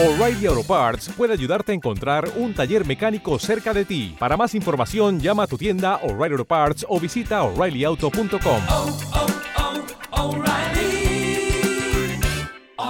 O'Reilly 0.00 0.46
Auto 0.46 0.62
Parts 0.62 1.08
puede 1.16 1.32
ayudarte 1.32 1.72
a 1.72 1.74
encontrar 1.74 2.30
un 2.36 2.54
taller 2.54 2.86
mecánico 2.86 3.36
cerca 3.40 3.74
de 3.74 3.84
ti. 3.84 4.14
Para 4.16 4.36
más 4.36 4.54
información, 4.54 5.18
llama 5.18 5.42
a 5.42 5.46
tu 5.48 5.58
tienda 5.58 5.96
O'Reilly 6.04 6.34
Auto 6.34 6.44
Parts 6.44 6.86
o 6.88 7.00
visita 7.00 7.42
oreillyauto.com. 7.42 8.62
oh, 8.68 8.98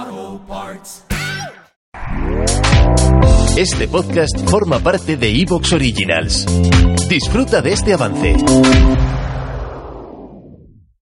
oh, 0.03 0.41
Parts. 0.47 1.05
Este 3.57 3.87
podcast 3.87 4.47
forma 4.47 4.77
parte 4.77 5.17
de 5.17 5.41
Evox 5.41 5.73
Originals. 5.73 6.45
Disfruta 7.09 7.63
de 7.63 7.71
este 7.71 7.93
avance. 7.93 8.35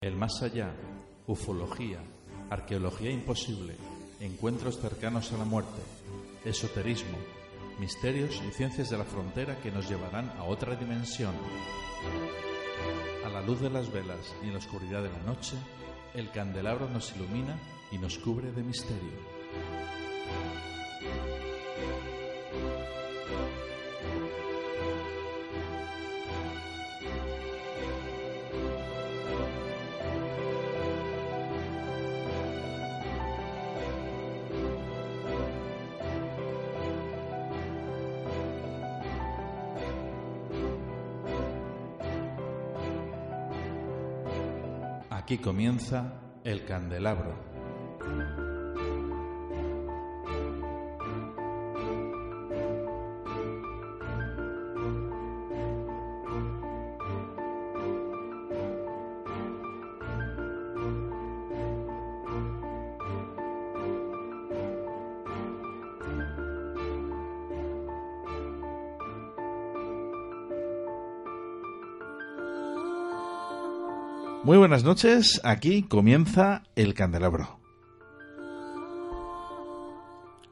El 0.00 0.16
más 0.16 0.42
allá, 0.42 0.74
ufología, 1.26 1.98
arqueología 2.48 3.10
imposible, 3.10 3.76
encuentros 4.22 4.78
cercanos 4.78 5.32
a 5.32 5.36
la 5.36 5.44
muerte, 5.44 5.82
esoterismo, 6.44 7.18
misterios 7.80 8.40
y 8.48 8.52
ciencias 8.52 8.88
de 8.90 8.98
la 8.98 9.04
frontera 9.04 9.58
que 9.60 9.72
nos 9.72 9.88
llevarán 9.88 10.30
a 10.38 10.44
otra 10.44 10.76
dimensión. 10.76 11.34
A 13.24 13.28
la 13.28 13.42
luz 13.42 13.60
de 13.60 13.70
las 13.70 13.92
velas 13.92 14.34
y 14.42 14.46
en 14.46 14.52
la 14.52 14.58
oscuridad 14.58 15.02
de 15.02 15.10
la 15.10 15.22
noche, 15.24 15.56
el 16.14 16.30
candelabro 16.30 16.88
nos 16.88 17.14
ilumina 17.16 17.58
y 17.90 17.98
nos 17.98 18.18
cubre 18.18 18.52
de 18.52 18.62
misterio. 18.62 19.12
Aquí 45.22 45.38
comienza 45.38 46.40
el 46.42 46.64
candelabro. 46.64 47.51
Muy 74.44 74.58
buenas 74.58 74.82
noches, 74.82 75.40
aquí 75.44 75.82
comienza 75.82 76.62
el 76.74 76.94
candelabro. 76.94 77.60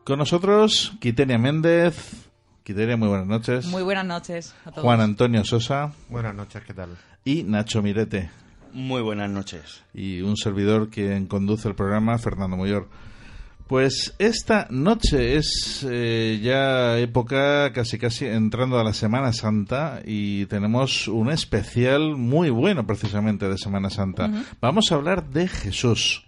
Con 0.04 0.18
nosotros, 0.18 0.92
Quitenia 1.00 1.38
Méndez. 1.38 2.28
Quitenia, 2.62 2.96
muy 2.96 3.08
buenas 3.08 3.26
noches. 3.26 3.66
Muy 3.66 3.82
buenas 3.82 4.06
noches 4.06 4.54
a 4.64 4.70
todos. 4.70 4.84
Juan 4.84 5.00
Antonio 5.00 5.44
Sosa 5.44 5.92
Buenas 6.08 6.34
noches, 6.34 6.62
¿qué 6.64 6.72
tal? 6.74 6.96
y 7.24 7.42
Nacho 7.42 7.82
Mirete. 7.82 8.30
Muy 8.72 9.02
buenas 9.02 9.28
noches. 9.28 9.82
Y 9.92 10.20
un 10.20 10.36
servidor 10.36 10.88
quien 10.88 11.26
conduce 11.26 11.68
el 11.68 11.74
programa, 11.74 12.16
Fernando 12.18 12.56
Moyor. 12.56 12.88
Pues 13.70 14.16
esta 14.18 14.66
noche 14.68 15.36
es 15.36 15.86
eh, 15.88 16.40
ya 16.42 16.98
época 16.98 17.72
casi 17.72 17.98
casi 17.98 18.26
entrando 18.26 18.80
a 18.80 18.82
la 18.82 18.92
Semana 18.92 19.32
Santa 19.32 20.02
y 20.04 20.46
tenemos 20.46 21.06
un 21.06 21.30
especial 21.30 22.16
muy 22.16 22.50
bueno 22.50 22.84
precisamente 22.84 23.48
de 23.48 23.56
Semana 23.56 23.88
Santa. 23.88 24.28
Vamos 24.60 24.90
a 24.90 24.96
hablar 24.96 25.30
de 25.30 25.46
Jesús. 25.46 26.26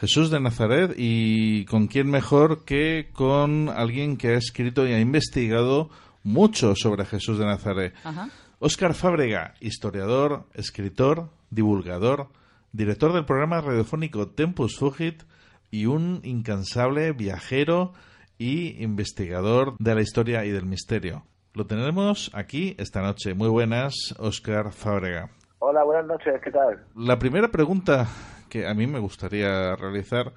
Jesús 0.00 0.30
de 0.30 0.40
Nazaret 0.40 0.94
y 0.96 1.66
con 1.66 1.88
quién 1.88 2.08
mejor 2.10 2.64
que 2.64 3.10
con 3.12 3.68
alguien 3.68 4.16
que 4.16 4.28
ha 4.28 4.38
escrito 4.38 4.88
y 4.88 4.94
ha 4.94 4.98
investigado 4.98 5.90
mucho 6.22 6.74
sobre 6.74 7.04
Jesús 7.04 7.38
de 7.38 7.44
Nazaret. 7.44 7.92
Ajá. 8.02 8.30
Óscar 8.60 8.94
Fábrega, 8.94 9.52
historiador, 9.60 10.46
escritor, 10.54 11.28
divulgador, 11.50 12.30
director 12.72 13.12
del 13.12 13.26
programa 13.26 13.60
radiofónico 13.60 14.28
Tempus 14.28 14.78
Fugit 14.78 15.22
y 15.70 15.86
un 15.86 16.20
incansable 16.24 17.12
viajero 17.12 17.92
y 18.38 18.82
investigador 18.82 19.76
de 19.78 19.94
la 19.94 20.02
historia 20.02 20.44
y 20.44 20.50
del 20.50 20.66
misterio. 20.66 21.24
Lo 21.54 21.66
tenemos 21.66 22.30
aquí 22.34 22.76
esta 22.78 23.00
noche. 23.00 23.34
Muy 23.34 23.48
buenas, 23.48 24.14
Óscar 24.18 24.72
Fábrega. 24.72 25.30
Hola, 25.58 25.84
buenas 25.84 26.06
noches, 26.06 26.40
¿qué 26.42 26.50
tal? 26.50 26.84
La 26.94 27.18
primera 27.18 27.48
pregunta 27.48 28.06
que 28.50 28.66
a 28.66 28.74
mí 28.74 28.86
me 28.86 28.98
gustaría 28.98 29.74
realizar, 29.74 30.32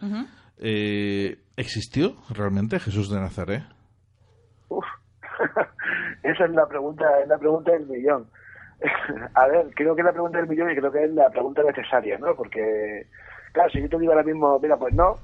eh, 0.58 1.38
¿existió 1.58 2.16
realmente 2.30 2.80
Jesús 2.80 3.12
de 3.12 3.20
Nazaret? 3.20 3.64
Uf, 4.70 4.86
esa 6.24 6.46
es 6.46 6.52
la 6.52 6.68
pregunta, 6.68 7.06
es 7.22 7.28
la 7.28 7.38
pregunta 7.38 7.72
del 7.72 7.86
millón. 7.88 8.28
A 9.34 9.48
ver, 9.48 9.68
creo 9.76 9.96
que 9.96 10.02
es 10.02 10.06
la 10.06 10.14
pregunta 10.14 10.38
del 10.38 10.48
millón 10.48 10.72
y 10.72 10.76
creo 10.76 10.92
que 10.92 11.04
es 11.04 11.12
la 11.12 11.30
pregunta 11.30 11.64
necesaria, 11.64 12.18
¿no? 12.18 12.36
Porque, 12.36 13.08
claro, 13.52 13.70
si 13.70 13.82
yo 13.82 13.90
te 13.90 14.00
digo 14.00 14.12
ahora 14.12 14.24
mismo, 14.24 14.60
mira, 14.60 14.78
pues 14.78 14.94
no, 14.94 15.18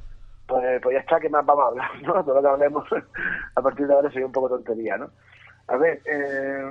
pues, 0.47 0.81
pues 0.81 0.93
ya 0.93 0.99
está, 0.99 1.19
¿qué 1.19 1.29
más 1.29 1.45
vamos 1.45 1.63
a 1.63 1.67
hablar, 1.67 1.89
no? 2.03 2.23
Todo 2.23 2.35
lo 2.35 2.41
que 2.41 2.47
hablemos 2.47 2.87
a 3.55 3.61
partir 3.61 3.87
de 3.87 3.93
ahora 3.93 4.09
sería 4.09 4.27
un 4.27 4.31
poco 4.31 4.49
tontería, 4.49 4.97
¿no? 4.97 5.09
A 5.67 5.77
ver, 5.77 5.99
eh, 6.05 6.61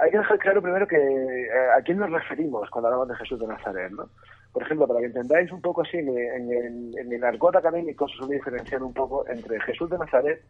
hay 0.00 0.10
que 0.10 0.18
dejar 0.18 0.38
claro 0.38 0.62
primero 0.62 0.86
que 0.86 0.96
eh, 0.96 1.70
a 1.76 1.82
quién 1.82 1.98
nos 1.98 2.10
referimos 2.10 2.70
cuando 2.70 2.88
hablamos 2.88 3.08
de 3.08 3.16
Jesús 3.16 3.38
de 3.38 3.46
Nazaret, 3.46 3.92
¿no? 3.92 4.08
Por 4.52 4.62
ejemplo, 4.62 4.88
para 4.88 5.00
que 5.00 5.06
entendáis 5.06 5.52
un 5.52 5.60
poco 5.60 5.82
así, 5.82 5.98
en, 5.98 6.08
en 6.08 6.98
en 6.98 7.12
el 7.12 7.22
argot 7.22 7.54
académico 7.54 8.08
se 8.08 8.16
suele 8.16 8.36
diferenciar 8.36 8.82
un 8.82 8.94
poco 8.94 9.28
entre 9.28 9.60
Jesús 9.60 9.90
de 9.90 9.98
Nazaret 9.98 10.42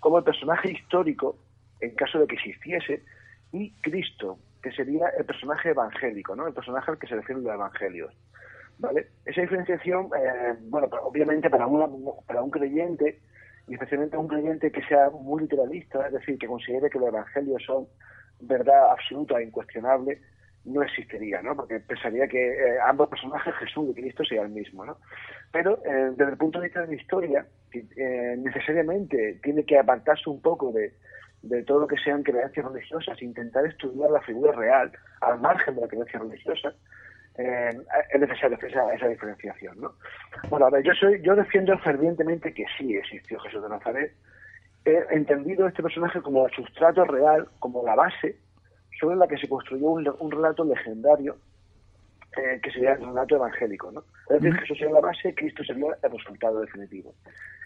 como 0.00 0.18
el 0.18 0.24
personaje 0.24 0.72
histórico, 0.72 1.36
en 1.80 1.94
caso 1.94 2.18
de 2.18 2.26
que 2.26 2.34
existiese, 2.34 3.02
y 3.52 3.70
Cristo, 3.82 4.38
que 4.62 4.72
sería 4.72 5.08
el 5.18 5.24
personaje 5.24 5.70
evangélico, 5.70 6.34
¿no? 6.34 6.46
El 6.46 6.54
personaje 6.54 6.90
al 6.90 6.98
que 6.98 7.06
se 7.06 7.14
refieren 7.14 7.44
los 7.44 7.54
evangelios. 7.54 8.12
¿Vale? 8.80 9.08
Esa 9.26 9.42
diferenciación, 9.42 10.08
eh, 10.16 10.54
bueno, 10.62 10.88
pues, 10.88 11.02
obviamente 11.04 11.50
para, 11.50 11.66
una, 11.66 11.86
para 12.26 12.42
un 12.42 12.50
creyente, 12.50 13.20
y 13.68 13.74
especialmente 13.74 14.16
un 14.16 14.26
creyente 14.26 14.72
que 14.72 14.82
sea 14.84 15.10
muy 15.10 15.42
literalista, 15.42 16.06
es 16.06 16.14
decir, 16.14 16.38
que 16.38 16.46
considere 16.46 16.88
que 16.88 16.98
los 16.98 17.08
evangelios 17.08 17.62
son 17.62 17.86
verdad 18.40 18.90
absoluta 18.90 19.38
e 19.38 19.44
incuestionable, 19.44 20.18
no 20.64 20.82
existiría, 20.82 21.42
¿no? 21.42 21.54
Porque 21.56 21.80
pensaría 21.80 22.26
que 22.26 22.52
eh, 22.52 22.78
ambos 22.86 23.10
personajes, 23.10 23.54
Jesús 23.56 23.90
y 23.90 24.00
Cristo, 24.00 24.24
serían 24.24 24.46
el 24.46 24.52
mismo, 24.52 24.84
¿no? 24.84 24.96
Pero 25.52 25.78
eh, 25.84 26.12
desde 26.16 26.32
el 26.32 26.38
punto 26.38 26.58
de 26.58 26.66
vista 26.66 26.80
de 26.80 26.88
la 26.88 27.02
historia, 27.02 27.46
eh, 27.72 28.36
necesariamente 28.38 29.40
tiene 29.42 29.64
que 29.64 29.78
apartarse 29.78 30.30
un 30.30 30.40
poco 30.40 30.72
de, 30.72 30.94
de 31.42 31.62
todo 31.64 31.80
lo 31.80 31.86
que 31.86 31.98
sean 31.98 32.22
creencias 32.22 32.64
religiosas, 32.64 33.20
intentar 33.20 33.66
estudiar 33.66 34.10
la 34.10 34.22
figura 34.22 34.52
real 34.52 34.90
al 35.20 35.38
margen 35.40 35.74
de 35.74 35.82
la 35.82 35.88
creencia 35.88 36.18
religiosa, 36.18 36.74
eh, 37.38 37.70
es 38.12 38.20
necesario 38.20 38.56
hacer 38.56 38.70
esa, 38.70 38.94
esa 38.94 39.08
diferenciación, 39.08 39.80
¿no? 39.80 39.94
Bueno, 40.48 40.66
a 40.66 40.70
ver, 40.70 40.82
yo 40.82 40.92
soy, 40.94 41.20
yo 41.22 41.34
defiendo 41.34 41.76
fervientemente 41.78 42.52
que 42.52 42.64
sí 42.76 42.96
existió 42.96 43.38
Jesús 43.40 43.62
de 43.62 43.68
Nazaret. 43.68 44.12
He 44.84 45.04
entendido 45.10 45.66
este 45.66 45.82
personaje 45.82 46.20
como 46.22 46.46
el 46.46 46.52
sustrato 46.52 47.04
real, 47.04 47.48
como 47.58 47.84
la 47.84 47.94
base 47.94 48.36
sobre 48.98 49.16
la 49.16 49.28
que 49.28 49.38
se 49.38 49.48
construyó 49.48 49.90
un, 49.90 50.14
un 50.18 50.30
relato 50.30 50.64
legendario 50.64 51.36
eh, 52.36 52.60
que 52.62 52.70
sería 52.70 52.92
el 52.92 53.00
relato 53.00 53.36
evangélico, 53.36 53.90
¿no? 53.90 54.04
Es 54.28 54.40
decir, 54.40 54.60
Jesús 54.60 54.78
sería 54.78 54.94
la 54.94 55.00
base, 55.00 55.34
Cristo 55.34 55.64
sería 55.64 55.86
el 56.00 56.12
resultado 56.12 56.60
definitivo. 56.60 57.12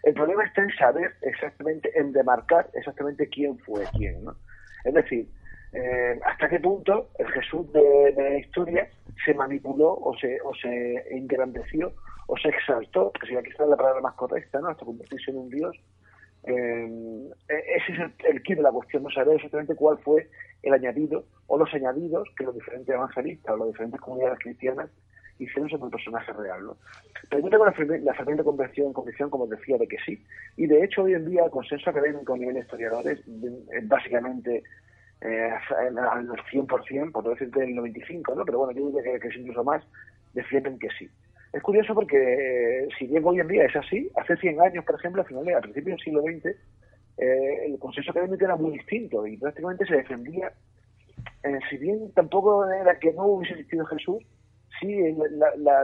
El 0.02 0.14
problema 0.14 0.44
está 0.44 0.62
en 0.62 0.70
saber 0.70 1.14
exactamente, 1.20 1.90
en 1.98 2.12
demarcar 2.12 2.70
exactamente 2.72 3.28
quién 3.28 3.58
fue 3.58 3.84
quién, 3.96 4.24
¿no? 4.24 4.34
Es 4.84 4.94
decir, 4.94 5.28
eh, 5.74 6.20
hasta 6.24 6.48
qué 6.48 6.60
punto 6.60 7.08
el 7.18 7.26
Jesús 7.32 7.72
de, 7.72 8.12
de, 8.12 8.30
la 8.30 8.38
historia 8.38 8.88
se 9.24 9.34
manipuló 9.34 9.92
o 9.92 10.16
se, 10.16 10.40
o 10.42 10.54
se 10.54 11.16
engrandeció 11.16 11.92
o 12.26 12.36
se 12.38 12.48
exaltó, 12.48 13.10
que 13.12 13.26
sería 13.26 13.42
quizás 13.42 13.68
la 13.68 13.76
palabra 13.76 14.00
más 14.00 14.14
correcta, 14.14 14.60
¿no? 14.60 14.68
Hasta 14.68 14.84
convertirse 14.84 15.32
en 15.32 15.38
un 15.38 15.50
Dios. 15.50 15.76
Eh, 16.44 17.30
ese 17.48 17.92
es 17.92 17.98
el, 17.98 18.12
el 18.24 18.42
kit 18.42 18.56
de 18.56 18.62
la 18.62 18.70
cuestión, 18.70 19.02
no 19.02 19.10
saber 19.10 19.36
exactamente 19.36 19.74
cuál 19.74 19.98
fue 19.98 20.28
el 20.62 20.74
añadido 20.74 21.24
o 21.48 21.58
los 21.58 21.72
añadidos 21.74 22.28
que 22.36 22.44
los 22.44 22.54
diferentes 22.54 22.94
evangelistas 22.94 23.54
o 23.54 23.56
las 23.56 23.68
diferentes 23.68 24.00
comunidades 24.00 24.38
cristianas 24.38 24.90
hicieron 25.38 25.68
sobre 25.68 25.86
el 25.86 25.90
personaje 25.90 26.32
real. 26.32 26.64
¿no? 26.66 26.76
Yo 27.32 27.50
tengo 27.50 27.64
la, 27.64 27.74
la 28.02 28.14
ferviente 28.14 28.44
convicción, 28.44 28.92
convicción, 28.92 29.30
como 29.30 29.46
decía, 29.46 29.76
de 29.78 29.88
que 29.88 29.96
sí. 30.06 30.22
Y 30.56 30.66
de 30.66 30.84
hecho, 30.84 31.02
hoy 31.02 31.14
en 31.14 31.28
día, 31.28 31.44
el 31.44 31.50
consenso 31.50 31.90
académico 31.90 32.34
a 32.34 32.38
nivel 32.38 32.54
de 32.54 32.60
historiadores 32.60 33.18
es 33.18 33.88
básicamente 33.88 34.62
eh, 35.24 35.50
al 35.78 36.28
100%, 36.28 37.12
por 37.12 37.24
no 37.24 37.30
decirte 37.30 37.64
el 37.64 37.74
95%, 37.76 38.36
¿no? 38.36 38.44
pero 38.44 38.58
bueno, 38.58 38.72
yo 38.72 38.86
diría 38.88 39.02
que, 39.02 39.20
que 39.20 39.28
es 39.28 39.36
incluso 39.36 39.64
más, 39.64 39.82
defienden 40.34 40.78
que 40.78 40.88
sí. 40.98 41.08
Es 41.54 41.62
curioso 41.62 41.94
porque 41.94 42.16
eh, 42.16 42.88
si 42.98 43.06
bien 43.06 43.24
hoy 43.24 43.38
en 43.38 43.46
día 43.46 43.64
es 43.64 43.76
así, 43.76 44.10
hace 44.16 44.36
100 44.36 44.60
años, 44.60 44.84
por 44.84 44.96
ejemplo, 44.96 45.22
a 45.22 45.24
finales, 45.24 45.56
a 45.56 45.60
principios 45.60 45.96
del 45.96 46.04
siglo 46.04 46.22
XX, 46.22 46.46
eh, 47.16 47.66
el 47.66 47.78
consenso 47.78 48.10
académico 48.10 48.44
era 48.44 48.56
muy 48.56 48.72
distinto 48.72 49.24
y 49.24 49.36
prácticamente 49.36 49.86
se 49.86 49.96
defendía, 49.96 50.52
eh, 51.44 51.58
si 51.70 51.76
bien 51.78 52.10
tampoco 52.12 52.68
era 52.68 52.98
que 52.98 53.12
no 53.12 53.26
hubiese 53.26 53.54
existido 53.54 53.86
Jesús, 53.86 54.24
sí, 54.80 55.16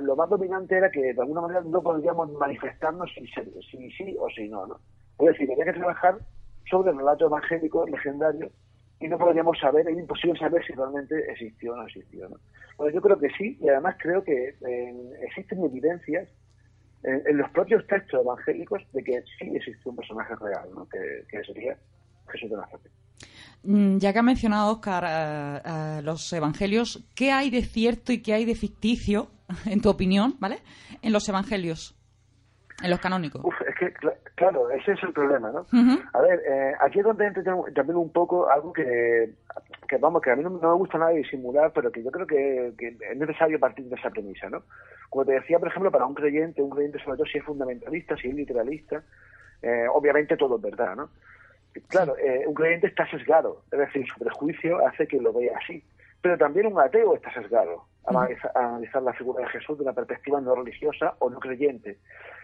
lo 0.02 0.16
más 0.16 0.28
dominante 0.28 0.76
era 0.76 0.90
que 0.90 1.14
de 1.14 1.20
alguna 1.20 1.43
manera 1.43 1.60
no 1.60 1.81
podríamos 1.81 2.32
manifestarnos 2.32 3.08
si, 3.14 3.25
si 3.70 3.90
sí 3.93 4.16
o 4.19 4.28
si 4.28 4.48
no, 4.48 4.66
¿no? 4.66 4.81
Es 5.20 5.26
decir, 5.26 5.52
había 5.52 5.66
que 5.66 5.78
trabajar 5.78 6.16
sobre 6.69 6.90
relatos 6.90 7.28
evangélicos 7.28 7.88
legendarios 7.88 8.50
y 9.00 9.08
no 9.08 9.19
podríamos 9.19 9.58
saber, 9.58 9.88
es 9.88 9.99
imposible 9.99 10.38
saber 10.38 10.64
si 10.64 10.75
realmente 10.75 11.14
existió 11.31 11.73
o 11.73 11.76
no 11.76 11.87
existió, 11.87 12.29
¿no? 12.29 12.37
Bueno, 12.76 12.94
yo 12.94 13.00
creo 13.00 13.19
que 13.19 13.31
sí, 13.31 13.58
y 13.61 13.69
además 13.69 13.97
creo 13.99 14.23
que 14.23 14.56
eh, 14.67 14.94
existen 15.23 15.64
evidencias 15.64 16.29
en, 17.02 17.23
en 17.26 17.37
los 17.38 17.50
propios 17.50 17.87
textos 17.87 18.20
evangélicos 18.20 18.82
de 18.93 19.02
que 19.02 19.23
sí 19.38 19.50
existió 19.55 19.91
un 19.91 19.97
personaje 19.97 20.35
real, 20.37 20.69
¿no? 20.75 20.87
que, 20.88 21.44
sería 21.44 21.76
Jesús 22.29 22.50
de 22.50 22.56
Nazaret. 22.56 22.93
Mm, 23.62 23.99
Ya 23.99 24.12
que 24.12 24.19
ha 24.19 24.23
mencionado 24.23 24.73
Oscar 24.73 25.05
eh, 25.06 25.62
eh, 25.64 26.03
los 26.03 26.32
evangelios, 26.32 27.05
¿qué 27.14 27.32
hay 27.32 27.50
de 27.50 27.62
cierto 27.62 28.12
y 28.12 28.23
qué 28.23 28.35
hay 28.35 28.44
de 28.44 28.55
ficticio, 28.55 29.31
en 29.67 29.81
tu 29.81 29.88
opinión, 29.88 30.37
¿vale? 30.38 30.58
En 31.03 31.12
los 31.12 31.29
evangelios, 31.29 32.00
en 32.82 32.91
los 32.91 33.00
canónicos. 33.00 33.44
Uf, 33.44 33.55
es 33.69 33.75
que, 33.77 33.93
cl- 33.94 34.17
claro, 34.35 34.71
ese 34.71 34.93
es 34.93 35.03
el 35.03 35.12
problema, 35.12 35.50
¿no? 35.50 35.67
A 36.12 36.21
ver, 36.21 36.41
eh, 36.47 36.75
aquí 36.81 36.99
es 37.00 37.05
donde 37.05 37.27
entra 37.27 37.43
tam- 37.43 37.73
también 37.75 37.97
un 37.97 38.11
poco 38.12 38.50
algo 38.50 38.73
que, 38.73 39.32
que 39.88 39.97
vamos, 39.99 40.23
que 40.23 40.31
a 40.31 40.37
mí 40.37 40.43
no, 40.43 40.50
no 40.50 40.71
me 40.71 40.75
gusta 40.77 40.99
nada 40.99 41.11
disimular, 41.12 41.73
pero 41.75 41.91
que 41.93 42.03
yo 42.03 42.11
creo 42.11 42.27
que, 42.27 42.73
que 42.79 42.88
es 43.11 43.17
necesario 43.17 43.59
partir 43.61 43.85
de 43.87 43.97
esa 43.97 44.11
premisa, 44.11 44.49
¿no? 44.50 44.65
Como 45.09 45.25
te 45.25 45.32
decía, 45.32 45.59
por 45.59 45.69
ejemplo, 45.69 45.91
para 45.91 46.06
un 46.06 46.15
creyente, 46.15 46.62
un 46.62 46.71
creyente 46.71 46.99
sobre 47.03 47.17
todo 47.19 47.27
si 47.27 47.38
es 47.38 47.44
fundamentalista, 47.44 48.17
si 48.17 48.29
es 48.29 48.35
literalista, 48.35 49.03
eh, 49.62 49.87
obviamente 49.93 50.37
todo 50.37 50.56
es 50.56 50.62
verdad, 50.62 50.97
¿no? 50.97 51.11
Claro, 51.88 52.17
eh, 52.19 52.44
un 52.47 52.55
creyente 52.55 52.88
está 52.88 53.09
sesgado, 53.11 53.62
es 53.71 53.79
decir, 53.79 54.05
su 54.06 54.19
prejuicio 54.19 54.85
hace 54.87 55.06
que 55.06 55.21
lo 55.21 55.32
vea 55.32 55.56
así. 55.56 55.85
Pero 56.22 56.37
también 56.37 56.67
un 56.67 56.78
ateo 56.78 57.14
está 57.14 57.32
sesgado 57.32 57.84
a 58.05 58.11
analiza- 58.11 58.52
a 58.55 58.69
analizar 58.69 59.02
la 59.02 59.12
figura 59.14 59.43
de 59.44 59.49
Jesús 59.50 59.78
de 59.78 59.84
una 59.84 59.93
perspectiva 59.93 60.40
no 60.40 60.55
religiosa 60.55 61.14
o 61.19 61.31
no 61.31 61.38
creyente. 61.40 61.99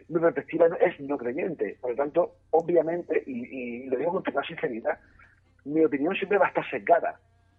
Mi 0.08 0.20
perspectiva 0.20 0.66
es 0.80 0.98
no 1.00 1.18
creyente. 1.18 1.76
Por 1.80 1.90
lo 1.90 1.96
tanto, 1.96 2.32
obviamente, 2.50 3.22
y, 3.26 3.44
y 3.84 3.86
lo 3.88 3.96
digo 3.98 4.12
con 4.12 4.22
toda 4.22 4.42
sinceridad, 4.44 4.98
mi 5.64 5.84
opinión 5.84 6.14
siempre 6.14 6.38
va 6.38 6.46
a 6.46 6.48
estar 6.48 6.68
sesgada. 6.70 7.18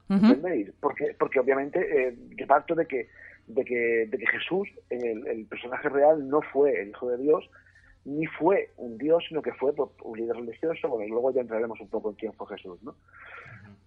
Ujú. 0.10 0.26
¿entendéis? 0.26 0.72
Porque, 0.80 1.16
porque 1.20 1.40
obviamente 1.40 1.80
eh, 2.08 2.16
yo 2.38 2.48
parto 2.48 2.74
de 2.76 2.86
que, 2.86 3.10
de 3.48 3.66
que, 3.66 4.08
de 4.10 4.18
que 4.18 4.28
Jesús, 4.28 4.70
el, 4.90 5.28
el 5.28 5.46
personaje 5.46 5.90
real, 5.90 6.28
no 6.30 6.42
fue 6.42 6.82
el 6.82 6.90
Hijo 6.90 7.10
de 7.10 7.18
Dios, 7.18 7.50
ni 8.06 8.26
fue 8.26 8.70
un 8.78 8.98
Dios, 8.98 9.26
sino 9.28 9.42
que 9.42 9.52
fue 9.52 9.74
pues, 9.76 9.90
un 10.04 10.18
líder 10.18 10.38
religioso. 10.38 10.88
Bueno, 10.88 11.04
y 11.06 11.10
luego 11.10 11.32
ya 11.34 11.42
entraremos 11.42 11.80
un 11.82 11.90
poco 11.90 12.10
en 12.12 12.16
quién 12.16 12.34
fue 12.34 12.48
Jesús, 12.48 12.82
¿no? 12.84 12.96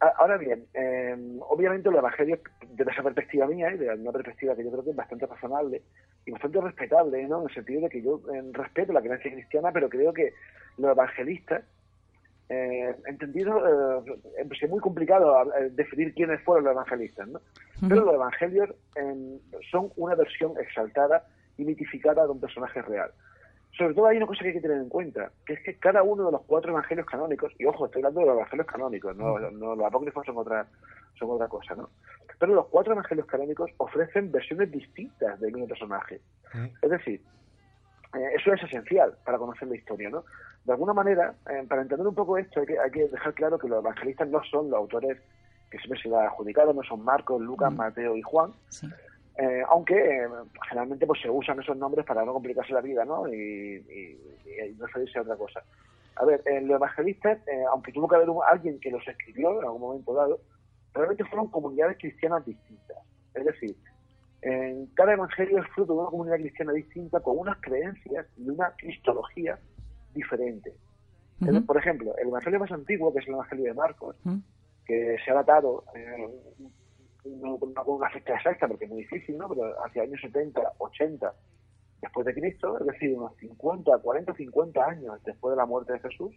A- 0.00 0.14
Ahora 0.19 0.37
bien, 0.38 0.64
eh, 0.75 1.14
obviamente 1.49 1.91
los 1.91 1.99
evangelios, 1.99 2.41
desde 2.70 2.91
esa 2.93 3.02
perspectiva 3.02 3.47
mía 3.47 3.70
y 3.73 3.79
de 3.79 3.91
una 3.94 4.12
perspectiva 4.12 4.56
que 4.56 4.64
yo 4.64 4.70
creo 4.70 4.85
que 4.85 4.91
es 4.91 4.97
bastante 4.97 5.26
razonable 5.26 5.82
y 6.25 6.31
bastante 6.31 6.61
respetable, 6.61 7.23
¿no? 7.29 7.43
En 7.43 7.49
el 7.49 7.55
sentido 7.55 7.82
de 7.82 7.88
que 7.91 8.02
yo 8.02 8.20
eh, 8.32 8.43
respeto 8.52 8.93
la 8.93 9.00
creencia 9.02 9.31
cristiana, 9.32 9.73
pero 9.73 9.88
creo 9.88 10.12
que 10.12 10.32
los 10.79 10.91
evangelistas, 10.93 11.64
eh, 12.49 12.94
entendido, 13.06 14.02
eh, 14.02 14.44
es 14.50 14.70
muy 14.70 14.81
complicado 14.81 15.43
eh, 15.55 15.69
definir 15.70 16.14
quiénes 16.14 16.43
fueron 16.43 16.64
los 16.64 16.73
evangelistas, 16.73 17.29
¿no? 17.29 17.41
Pero 17.88 18.05
los 18.05 18.14
evangelios 18.14 18.70
eh, 18.96 19.38
son 19.70 19.93
una 19.96 20.14
versión 20.14 20.55
exaltada 20.58 21.26
y 21.58 21.64
mitificada 21.64 22.25
de 22.25 22.31
un 22.31 22.41
personaje 22.41 22.82
real. 22.82 23.11
Sobre 23.81 23.94
todo 23.94 24.09
hay 24.09 24.19
una 24.19 24.27
cosa 24.27 24.41
que 24.43 24.49
hay 24.49 24.53
que 24.53 24.61
tener 24.61 24.77
en 24.77 24.91
cuenta, 24.91 25.32
que 25.47 25.55
es 25.55 25.61
que 25.65 25.75
cada 25.79 26.03
uno 26.03 26.27
de 26.27 26.32
los 26.32 26.43
cuatro 26.43 26.71
evangelios 26.71 27.06
canónicos, 27.06 27.50
y 27.59 27.65
ojo, 27.65 27.87
estoy 27.87 28.00
hablando 28.00 28.21
de 28.21 28.27
los 28.27 28.37
evangelios 28.37 28.67
canónicos, 28.67 29.17
no, 29.17 29.38
no 29.38 29.75
los 29.75 29.87
apócrifos 29.87 30.27
son 30.27 30.37
otra, 30.37 30.67
son 31.19 31.31
otra 31.31 31.49
cosa, 31.49 31.75
¿no? 31.75 31.88
Pero 32.38 32.55
los 32.55 32.67
cuatro 32.67 32.93
evangelios 32.93 33.27
canónicos 33.27 33.71
ofrecen 33.79 34.31
versiones 34.31 34.71
distintas 34.71 35.41
del 35.41 35.53
mismo 35.53 35.67
personaje. 35.67 36.21
Es 36.82 36.91
decir, 36.91 37.23
eh, 38.12 38.29
eso 38.37 38.53
es 38.53 38.62
esencial 38.65 39.17
para 39.25 39.38
conocer 39.38 39.67
la 39.67 39.77
historia, 39.77 40.11
¿no? 40.11 40.25
De 40.67 40.73
alguna 40.73 40.93
manera, 40.93 41.32
eh, 41.49 41.65
para 41.67 41.81
entender 41.81 42.06
un 42.06 42.15
poco 42.15 42.37
esto, 42.37 42.61
hay 42.61 42.67
que, 42.67 42.79
hay 42.79 42.91
que 42.91 43.09
dejar 43.09 43.32
claro 43.32 43.59
que 43.59 43.67
los 43.67 43.82
evangelistas 43.82 44.29
no 44.29 44.44
son 44.44 44.69
los 44.69 44.77
autores 44.77 45.17
que 45.71 45.79
siempre 45.79 46.03
se 46.03 46.11
les 46.11 46.19
ha 46.19 46.27
adjudicado, 46.27 46.75
no 46.75 46.82
son 46.82 47.03
Marcos, 47.03 47.41
Lucas, 47.41 47.73
Mateo 47.73 48.15
y 48.15 48.21
Juan, 48.21 48.53
Sí. 48.69 48.87
Eh, 49.41 49.63
aunque 49.69 49.95
eh, 49.97 50.29
generalmente 50.69 51.07
pues 51.07 51.21
se 51.23 51.31
usan 51.31 51.59
esos 51.61 51.77
nombres 51.77 52.05
para 52.07 52.25
no 52.25 52.33
complicarse 52.35 52.73
la 52.73 52.81
vida, 52.83 53.05
¿no? 53.05 53.27
Y, 53.27 53.35
y, 53.35 54.19
y 54.69 54.75
no 54.77 54.87
referirse 54.87 55.19
a 55.19 55.23
otra 55.23 55.37
cosa. 55.37 55.63
A 56.17 56.25
ver, 56.27 56.43
eh, 56.45 56.61
los 56.61 56.77
evangelistas, 56.77 57.39
eh, 57.49 57.65
aunque 57.73 57.93
tuvo 57.93 58.07
que 58.09 58.17
haber 58.17 58.29
un- 58.29 58.43
alguien 58.47 58.79
que 58.81 58.91
los 58.91 59.07
escribió 59.09 59.59
en 59.61 59.65
algún 59.65 59.81
momento 59.81 60.13
dado, 60.13 60.41
realmente 60.93 61.25
fueron 61.25 61.49
comunidades 61.51 61.97
cristianas 61.99 62.45
distintas. 62.45 62.99
Es 63.35 63.45
decir, 63.45 63.77
en 64.43 64.87
cada 64.95 65.13
evangelio 65.15 65.59
es 65.63 65.69
fruto 65.75 65.93
de 65.95 65.99
una 66.01 66.11
comunidad 66.11 66.37
cristiana 66.37 66.73
distinta 66.73 67.21
con 67.21 67.39
unas 67.39 67.59
creencias 67.61 68.27
y 68.37 68.49
una 68.51 68.75
cristología 68.77 69.59
diferente. 70.15 70.75
Es- 71.41 71.49
Ujú. 71.49 71.65
Por 71.65 71.79
ejemplo, 71.79 72.15
el 72.19 72.29
evangelio 72.29 72.59
más 72.61 72.73
antiguo, 72.73 73.13
que 73.15 73.21
es 73.21 73.27
el 73.29 73.35
evangelio 73.35 73.65
de 73.67 73.75
Marcos, 73.75 74.17
Ujú. 74.27 74.41
que 74.85 75.17
se 75.25 75.31
ha 75.31 75.35
datado, 75.35 75.85
eh, 77.25 77.38
no 77.40 77.58
con 77.58 77.75
una, 77.96 78.11
fecha 78.11 78.34
exacta 78.34 78.69
porque 78.69 78.84
es 78.84 78.90
muy 78.90 79.02
difícil, 79.02 79.38
¿no? 79.38 79.49
pero 79.49 79.75
hacia 79.84 80.02
años 80.02 80.20
70, 80.20 80.61
80 80.78 81.34
después 82.02 82.26
de 82.26 82.34
Cristo, 82.34 82.78
es 82.78 82.87
decir, 82.87 83.14
unos 83.17 83.37
50, 83.37 83.99
40, 83.99 84.34
50 84.34 84.84
años 84.84 85.22
después 85.25 85.52
de 85.52 85.56
la 85.56 85.67
muerte 85.67 85.93
de 85.93 86.00
Jesús, 86.00 86.34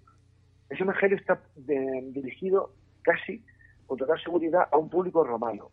ese 0.69 0.83
evangelio 0.83 1.17
está 1.17 1.41
eh, 1.67 2.01
dirigido 2.11 2.73
casi 3.01 3.43
con 3.85 3.97
total 3.97 4.19
seguridad 4.21 4.67
a 4.71 4.77
un 4.77 4.89
público 4.89 5.23
romano. 5.23 5.71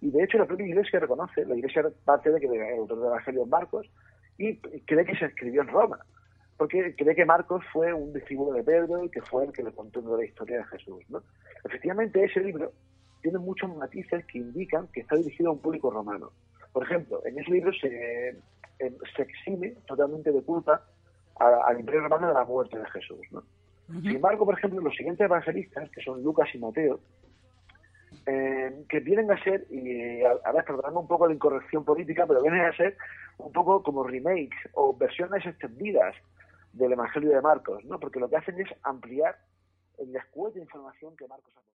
Y 0.00 0.10
de 0.10 0.24
hecho 0.24 0.38
la 0.38 0.46
propia 0.46 0.66
iglesia 0.66 1.00
reconoce, 1.00 1.44
la 1.44 1.56
iglesia 1.56 1.84
parte 2.04 2.30
de 2.30 2.40
que 2.40 2.46
el 2.46 2.78
autor 2.78 2.98
del 2.98 3.08
evangelio 3.08 3.42
es 3.42 3.48
Marcos 3.48 3.90
y 4.38 4.56
cree 4.56 5.04
que 5.04 5.16
se 5.16 5.26
escribió 5.26 5.62
en 5.62 5.68
Roma, 5.68 5.98
porque 6.56 6.94
cree 6.96 7.14
que 7.14 7.24
Marcos 7.24 7.64
fue 7.72 7.92
un 7.92 8.12
discípulo 8.12 8.52
de 8.52 8.62
Pedro 8.62 9.04
y 9.04 9.10
que 9.10 9.22
fue 9.22 9.44
el 9.44 9.52
que 9.52 9.62
le 9.62 9.72
contó 9.72 10.02
toda 10.02 10.18
la 10.18 10.24
historia 10.24 10.58
de 10.58 10.64
Jesús. 10.64 11.02
¿no? 11.08 11.22
Efectivamente, 11.64 12.22
ese 12.22 12.40
libro 12.40 12.72
tiene 13.26 13.40
muchos 13.40 13.74
matices 13.74 14.24
que 14.26 14.38
indican 14.38 14.86
que 14.92 15.00
está 15.00 15.16
dirigido 15.16 15.50
a 15.50 15.54
un 15.54 15.58
público 15.58 15.90
romano. 15.90 16.30
Por 16.72 16.84
ejemplo, 16.84 17.20
en 17.26 17.36
ese 17.36 17.50
libro 17.50 17.72
se, 17.72 18.28
eh, 18.28 18.96
se 19.16 19.22
exime 19.22 19.74
totalmente 19.84 20.30
de 20.30 20.42
culpa 20.42 20.84
al 21.34 21.80
imperio 21.80 22.02
romano 22.02 22.28
de 22.28 22.34
la 22.34 22.44
muerte 22.44 22.78
de 22.78 22.88
Jesús. 22.90 23.26
¿no? 23.32 23.42
Sin 23.88 24.14
embargo, 24.14 24.44
por 24.46 24.56
ejemplo, 24.56 24.80
los 24.80 24.94
siguientes 24.94 25.24
evangelistas, 25.24 25.90
que 25.90 26.00
son 26.02 26.22
Lucas 26.22 26.48
y 26.54 26.58
Mateo, 26.58 27.00
eh, 28.26 28.84
que 28.88 29.00
vienen 29.00 29.28
a 29.32 29.42
ser, 29.42 29.66
y 29.70 30.22
a, 30.22 30.30
a 30.44 30.52
ver, 30.52 30.64
perdonando 30.64 31.00
un 31.00 31.08
poco 31.08 31.26
la 31.26 31.34
incorrección 31.34 31.84
política, 31.84 32.26
pero 32.28 32.42
vienen 32.42 32.64
a 32.64 32.76
ser 32.76 32.96
un 33.38 33.50
poco 33.50 33.82
como 33.82 34.04
remakes 34.04 34.70
o 34.74 34.96
versiones 34.96 35.44
extendidas 35.44 36.14
del 36.72 36.92
Evangelio 36.92 37.30
de 37.30 37.40
Marcos, 37.40 37.84
¿no? 37.86 37.98
Porque 37.98 38.20
lo 38.20 38.30
que 38.30 38.36
hacen 38.36 38.60
es 38.60 38.68
ampliar 38.84 39.36
el 39.98 40.12
descuento 40.12 40.54
de 40.54 40.60
información 40.60 41.16
que 41.16 41.26
Marcos 41.26 41.50
aporta. 41.56 41.75